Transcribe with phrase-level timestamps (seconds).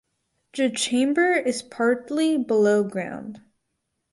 [0.57, 3.39] The chamber is partly below ground.